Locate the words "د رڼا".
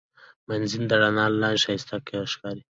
0.89-1.25